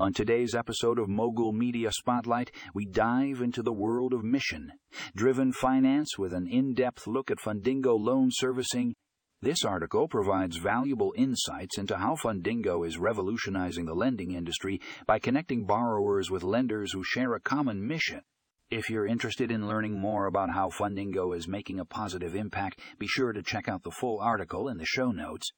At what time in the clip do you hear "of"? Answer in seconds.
0.98-1.10, 4.14-4.24